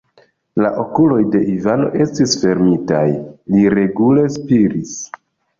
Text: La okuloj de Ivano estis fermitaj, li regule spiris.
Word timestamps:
La 0.63 0.71
okuloj 0.83 1.19
de 1.35 1.41
Ivano 1.55 1.91
estis 2.05 2.33
fermitaj, 2.45 3.05
li 3.57 3.67
regule 3.77 4.25
spiris. 4.39 4.99